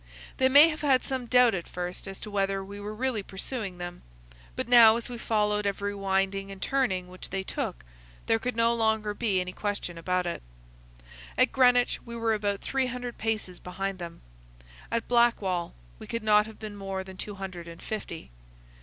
[0.37, 3.77] They may have had some doubt at first as to whether we were really pursuing
[3.77, 4.01] them,
[4.55, 7.85] but now as we followed every winding and turning which they took
[8.25, 10.41] there could no longer be any question about it.
[11.37, 14.21] At Greenwich we were about three hundred paces behind them.
[14.89, 18.31] At Blackwall we could not have been more than two hundred and fifty.